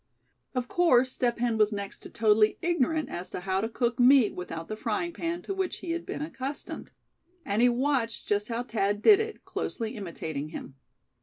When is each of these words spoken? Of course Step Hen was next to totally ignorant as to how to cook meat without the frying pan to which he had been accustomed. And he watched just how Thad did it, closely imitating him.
Of 0.55 0.67
course 0.67 1.11
Step 1.11 1.37
Hen 1.37 1.59
was 1.59 1.71
next 1.71 1.99
to 1.99 2.09
totally 2.09 2.57
ignorant 2.59 3.07
as 3.07 3.29
to 3.29 3.41
how 3.41 3.61
to 3.61 3.69
cook 3.69 3.99
meat 3.99 4.33
without 4.33 4.67
the 4.67 4.75
frying 4.75 5.13
pan 5.13 5.43
to 5.43 5.53
which 5.53 5.77
he 5.77 5.91
had 5.91 6.07
been 6.07 6.23
accustomed. 6.23 6.89
And 7.45 7.61
he 7.61 7.69
watched 7.69 8.25
just 8.27 8.47
how 8.47 8.63
Thad 8.63 9.03
did 9.03 9.19
it, 9.19 9.45
closely 9.45 9.95
imitating 9.95 10.49
him. 10.49 10.73